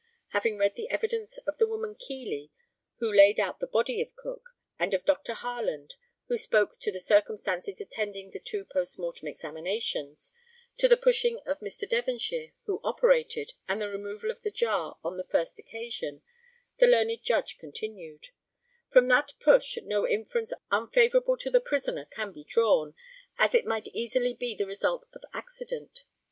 [0.29, 2.51] [Having read the evidence of the woman Keeley,
[2.97, 5.35] who laid out the body of Cook, and of Dr.
[5.35, 5.93] Harland,
[6.27, 10.33] who spoke to the circumstances attending the two post mortem examinations,
[10.77, 11.87] to the pushing of Mr.
[11.87, 16.23] Devonshire, who operated, and the removal of the jar on the first occasion,
[16.79, 18.29] the learned Judge continued]
[18.91, 22.95] From that push no inference unfavourable to the prisoner can be drawn,
[23.37, 26.05] as it might easily be the result of accident.